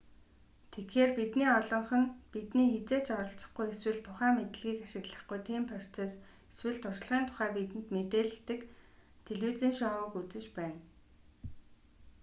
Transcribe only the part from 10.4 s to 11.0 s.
байна